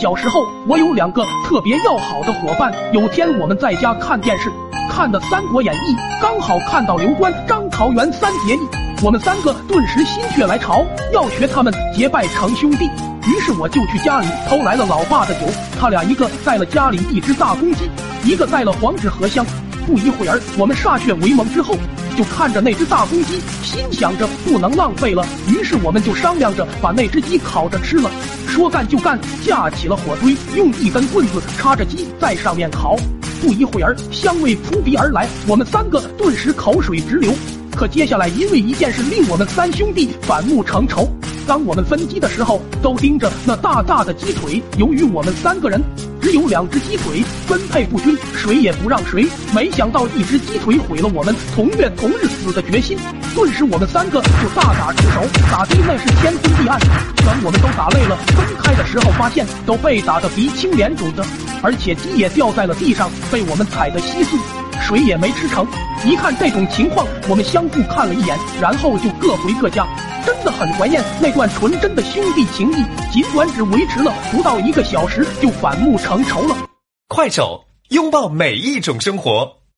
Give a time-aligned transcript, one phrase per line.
[0.00, 2.72] 小时候，我有两个特别要好的伙伴。
[2.92, 4.48] 有天我们在家看电视，
[4.88, 8.60] 看的《三国演义》，刚好看到刘关张桃园三结义，
[9.02, 12.84] 我们三个顿时心血来潮，要学他们结拜成兄弟。
[13.26, 15.40] 于是我就去家里偷来了老爸的酒，
[15.80, 17.90] 他俩一个带了家里一只大公鸡，
[18.22, 19.44] 一个带了黄纸荷香。
[19.88, 21.74] 不一会儿，我们歃血为盟之后。
[22.14, 28.10] 就看着那只大公鸡，心想着不能浪费了，于是我们就商量着把那只鸡烤着吃了。
[28.46, 32.96] 说干就干，架起了火堆，用一根棍子插着鸡在上面烤。
[33.40, 37.32] 不一会儿，香味扑鼻而来，我们三个顿时口水直流。
[37.74, 41.08] 可接下来，因为一件事令我们三兄弟反目成仇。
[41.48, 44.62] 当我们分鸡的时候，都盯着那大大的鸡腿。
[44.76, 45.82] 由于我们三个人。
[46.20, 49.24] 只有两只鸡腿分配不均，谁也不让谁。
[49.54, 52.98] 没想到一只鸡腿毁了我们同月同日死的决心，
[53.36, 56.78] 顿时我们三个就大打出手，打的那是天昏地暗。
[57.24, 61.24] 等我们都打累了，分开的时候发现都被打得鼻青脸肿的，
[61.62, 64.36] 而且鸡也掉在了地上，被我们踩得稀碎，
[64.80, 65.66] 谁也没吃成。
[66.04, 69.86] 一看这种情况，我们相互看了一眼，然后就各回各家。
[70.24, 76.56] 真的很怀念那段纯真的兄弟情谊，尽管只维持了不到一个小时，就反目成仇了。
[77.08, 79.57] 快手，拥抱每一种生活。